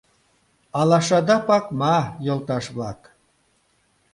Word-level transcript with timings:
Алашада 0.79 1.37
пакма, 1.47 1.97
йолташ-влак! 2.25 3.01